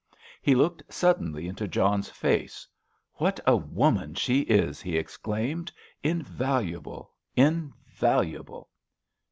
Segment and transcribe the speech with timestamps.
[0.41, 2.67] He looked suddenly into John's face.
[3.17, 5.71] "What a woman she is!" he exclaimed.
[6.01, 8.69] "Invaluable—invaluable!"